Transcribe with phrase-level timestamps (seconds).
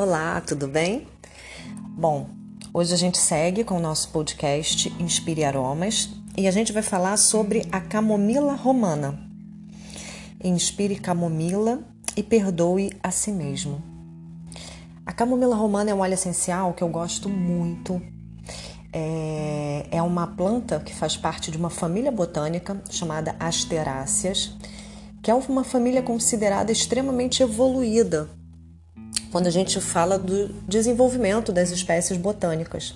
[0.00, 1.08] Olá, tudo bem?
[1.88, 2.30] Bom,
[2.72, 7.16] hoje a gente segue com o nosso podcast Inspire Aromas e a gente vai falar
[7.16, 9.18] sobre a camomila romana.
[10.44, 11.80] Inspire camomila
[12.16, 13.82] e perdoe a si mesmo.
[15.04, 18.00] A camomila romana é um óleo essencial que eu gosto muito.
[18.92, 24.56] É, é uma planta que faz parte de uma família botânica chamada Asteráceas,
[25.20, 28.37] que é uma família considerada extremamente evoluída
[29.30, 32.94] quando a gente fala do desenvolvimento das espécies botânicas.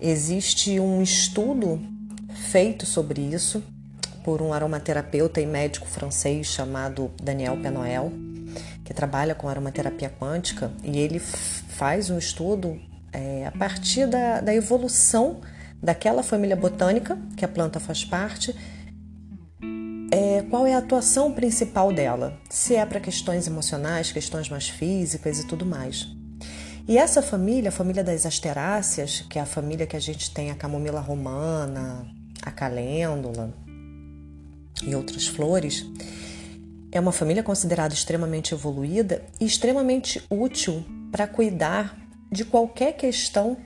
[0.00, 1.80] Existe um estudo
[2.50, 3.62] feito sobre isso
[4.24, 8.12] por um aromaterapeuta e médico francês chamado Daniel Penoel,
[8.84, 12.78] que trabalha com aromaterapia quântica, e ele faz um estudo
[13.12, 15.40] é, a partir da, da evolução
[15.82, 18.54] daquela família botânica que a planta faz parte
[20.48, 25.46] qual é a atuação principal dela, se é para questões emocionais, questões mais físicas e
[25.46, 26.08] tudo mais.
[26.88, 30.50] E essa família, a família das asteráceas, que é a família que a gente tem
[30.50, 32.06] a camomila romana,
[32.42, 33.52] a calêndula
[34.82, 35.84] e outras flores,
[36.90, 41.94] é uma família considerada extremamente evoluída e extremamente útil para cuidar
[42.32, 43.58] de qualquer questão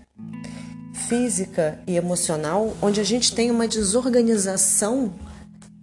[0.92, 5.12] física e emocional onde a gente tem uma desorganização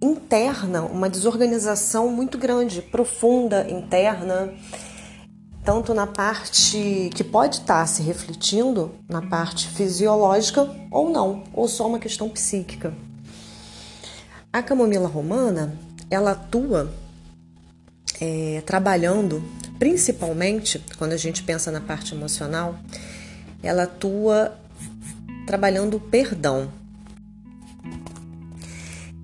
[0.02, 4.54] interna, uma desorganização muito grande, profunda, interna,
[5.64, 11.88] tanto na parte que pode estar se refletindo na parte fisiológica ou não, ou só
[11.88, 12.94] uma questão psíquica.
[14.52, 15.78] A camomila romana,
[16.10, 16.92] ela atua
[18.20, 19.44] é, trabalhando,
[19.78, 22.76] principalmente quando a gente pensa na parte emocional,
[23.62, 24.58] ela atua
[25.46, 26.72] trabalhando o perdão.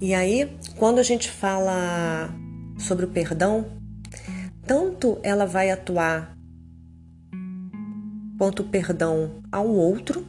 [0.02, 2.30] E aí, quando a gente fala
[2.78, 3.66] sobre o perdão,
[4.66, 6.36] tanto ela vai atuar
[8.38, 10.26] quanto o perdão ao outro,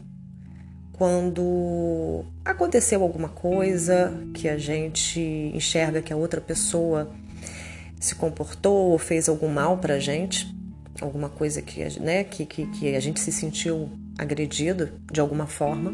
[0.92, 5.20] quando aconteceu alguma coisa que a gente
[5.52, 7.10] enxerga que a outra pessoa
[7.98, 10.54] se comportou ou fez algum mal para a gente,
[11.00, 15.92] alguma coisa que, né, que, que, que a gente se sentiu agredido de alguma forma,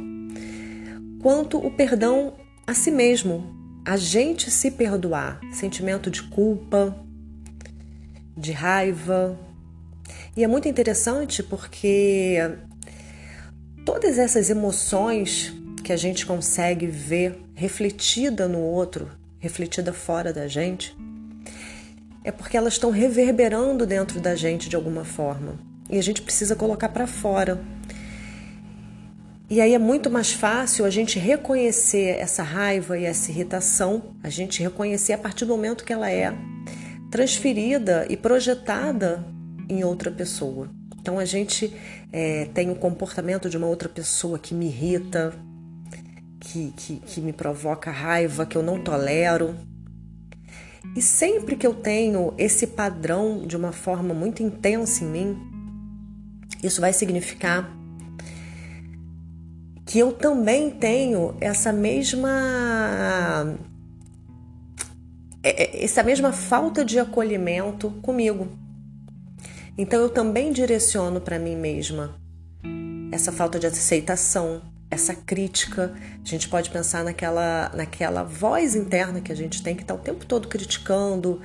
[1.20, 2.34] quanto o perdão
[2.66, 6.96] a si mesmo, a gente se perdoar, sentimento de culpa,
[8.36, 9.38] de raiva.
[10.36, 12.36] E é muito interessante porque
[13.84, 20.96] todas essas emoções que a gente consegue ver refletida no outro, refletida fora da gente,
[22.24, 25.58] é porque elas estão reverberando dentro da gente de alguma forma.
[25.90, 27.60] E a gente precisa colocar para fora.
[29.52, 34.30] E aí é muito mais fácil a gente reconhecer essa raiva e essa irritação, a
[34.30, 36.34] gente reconhecer a partir do momento que ela é
[37.10, 39.22] transferida e projetada
[39.68, 40.70] em outra pessoa.
[40.98, 41.70] Então a gente
[42.10, 45.34] é, tem o comportamento de uma outra pessoa que me irrita,
[46.40, 49.54] que, que, que me provoca raiva, que eu não tolero.
[50.96, 55.36] E sempre que eu tenho esse padrão de uma forma muito intensa em mim,
[56.62, 57.81] isso vai significar
[59.84, 63.56] que eu também tenho essa mesma
[65.42, 68.48] é, é, essa mesma falta de acolhimento comigo.
[69.76, 72.14] Então eu também direciono para mim mesma
[73.10, 75.92] essa falta de aceitação, essa crítica.
[76.24, 79.98] A gente pode pensar naquela, naquela voz interna que a gente tem que está o
[79.98, 81.40] tempo todo criticando,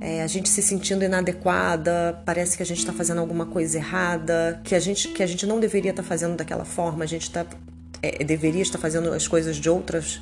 [0.00, 4.60] é, a gente se sentindo inadequada, parece que a gente está fazendo alguma coisa errada,
[4.62, 7.22] que a gente, que a gente não deveria estar tá fazendo daquela forma, a gente
[7.22, 7.44] está
[8.02, 10.20] é, deveria estar fazendo as coisas de outras,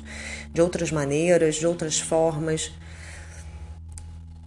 [0.53, 2.71] de outras maneiras, de outras formas.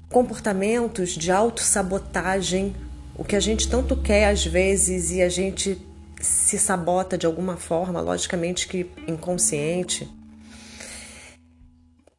[0.09, 2.75] Comportamentos de autossabotagem,
[3.16, 5.81] o que a gente tanto quer às vezes e a gente
[6.20, 10.09] se sabota de alguma forma, logicamente que inconsciente,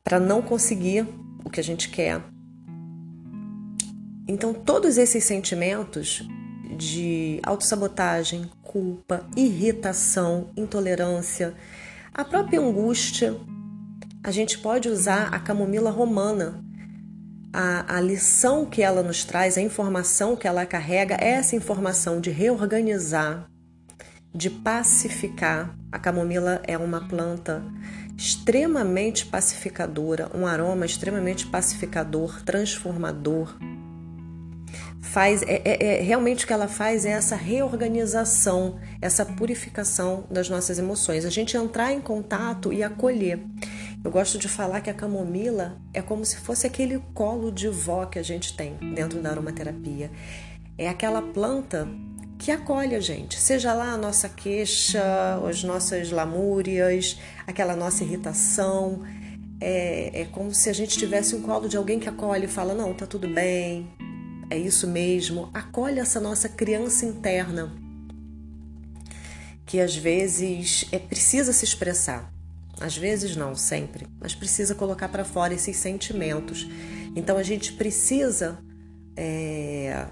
[0.03, 1.07] para não conseguir
[1.44, 2.21] o que a gente quer.
[4.27, 6.27] Então, todos esses sentimentos
[6.73, 11.53] de autossabotagem, culpa, irritação, intolerância,
[12.13, 13.35] a própria angústia.
[14.23, 16.63] A gente pode usar a camomila romana.
[17.51, 22.19] A, a lição que ela nos traz, a informação que ela carrega, é essa informação
[22.19, 23.47] de reorganizar,
[24.33, 25.75] de pacificar.
[25.91, 27.63] A camomila é uma planta
[28.17, 33.55] extremamente pacificadora, um aroma extremamente pacificador, transformador
[35.03, 40.50] faz é, é, é, realmente o que ela faz é essa reorganização, essa purificação das
[40.50, 43.39] nossas emoções, a gente entrar em contato e acolher.
[44.03, 48.05] Eu gosto de falar que a camomila é como se fosse aquele colo de vó
[48.05, 50.09] que a gente tem dentro da aromaterapia.
[50.77, 51.88] É aquela planta
[52.39, 55.01] que acolhe a gente, seja lá a nossa queixa,
[55.47, 59.03] as nossas lamúrias, aquela nossa irritação.
[59.59, 62.73] É, é como se a gente tivesse um colo de alguém que acolhe e fala:
[62.73, 63.88] Não, tá tudo bem,
[64.50, 65.50] é isso mesmo.
[65.54, 67.72] Acolhe essa nossa criança interna,
[69.66, 72.31] que às vezes é precisa se expressar.
[72.80, 76.68] Às vezes não, sempre, mas precisa colocar para fora esses sentimentos.
[77.16, 78.57] Então a gente precisa
[79.16, 80.07] é,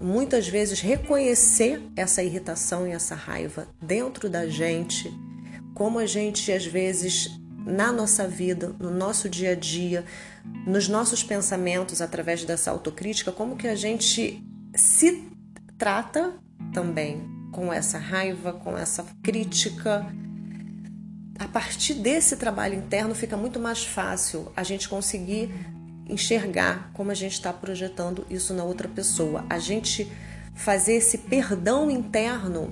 [0.00, 5.12] muitas vezes reconhecer essa irritação e essa raiva dentro da gente,
[5.74, 7.30] como a gente às vezes
[7.64, 10.04] na nossa vida, no nosso dia a dia,
[10.66, 14.42] nos nossos pensamentos através dessa autocrítica, como que a gente
[14.74, 15.28] se
[15.78, 16.34] trata
[16.72, 17.20] também
[17.52, 20.06] com essa raiva, com essa crítica.
[21.38, 25.50] A partir desse trabalho interno fica muito mais fácil a gente conseguir
[26.08, 29.44] enxergar como a gente está projetando isso na outra pessoa.
[29.48, 30.10] A gente
[30.54, 32.70] fazer esse perdão interno,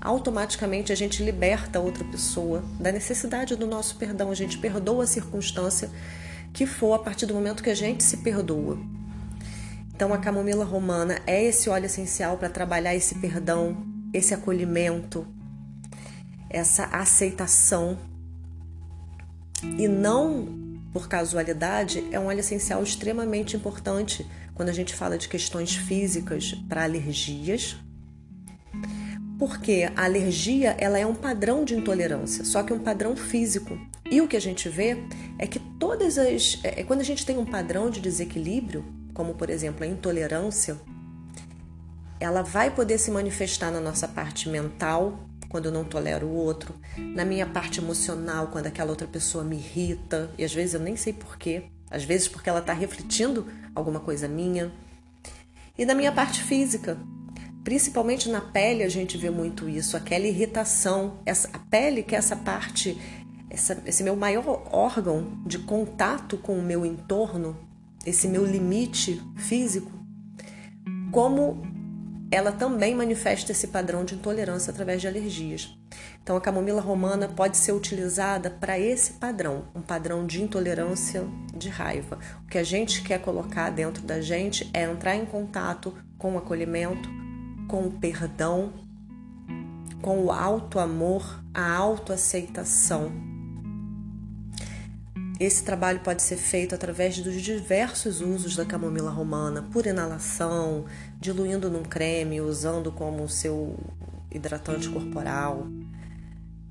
[0.00, 4.30] automaticamente a gente liberta a outra pessoa da necessidade do nosso perdão.
[4.30, 5.90] A gente perdoa a circunstância
[6.52, 8.78] que for a partir do momento que a gente se perdoa.
[9.94, 13.76] Então, a camomila romana é esse óleo essencial para trabalhar esse perdão,
[14.12, 15.26] esse acolhimento,
[16.48, 17.98] essa aceitação
[19.76, 20.56] e não
[20.92, 26.54] por casualidade, é um óleo essencial extremamente importante quando a gente fala de questões físicas
[26.68, 27.76] para alergias.
[29.38, 33.78] Porque a alergia ela é um padrão de intolerância, só que um padrão físico.
[34.10, 34.96] E o que a gente vê
[35.38, 36.58] é que todas as.
[36.64, 40.76] É, é quando a gente tem um padrão de desequilíbrio, como por exemplo a intolerância,
[42.18, 46.74] ela vai poder se manifestar na nossa parte mental, quando eu não tolero o outro,
[46.96, 50.96] na minha parte emocional, quando aquela outra pessoa me irrita, e às vezes eu nem
[50.96, 54.72] sei porquê, às vezes porque ela está refletindo alguma coisa minha,
[55.76, 56.98] e na minha parte física.
[57.68, 62.18] Principalmente na pele a gente vê muito isso, aquela irritação, essa, a pele que é
[62.18, 62.98] essa parte,
[63.50, 67.58] essa, esse meu maior órgão de contato com o meu entorno,
[68.06, 69.92] esse meu limite físico,
[71.12, 71.60] como
[72.30, 75.78] ela também manifesta esse padrão de intolerância através de alergias.
[76.22, 81.22] Então, a camomila romana pode ser utilizada para esse padrão, um padrão de intolerância
[81.54, 82.18] de raiva.
[82.44, 86.38] O que a gente quer colocar dentro da gente é entrar em contato com o
[86.38, 87.27] acolhimento,
[87.68, 88.72] com o perdão,
[90.00, 93.12] com o alto amor, a autoaceitação.
[95.38, 100.86] Esse trabalho pode ser feito através dos diversos usos da camomila romana, por inalação,
[101.20, 103.76] diluindo num creme, usando como seu
[104.32, 105.68] hidratante corporal,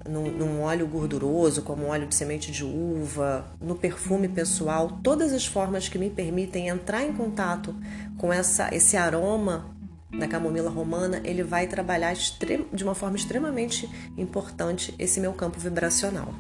[0.06, 5.46] num, num, óleo gorduroso, como óleo de semente de uva, no perfume pessoal, todas as
[5.46, 7.74] formas que me permitem entrar em contato
[8.18, 9.77] com essa, esse aroma
[10.12, 16.34] da camomila romana, ele vai trabalhar de uma forma extremamente importante esse meu campo vibracional.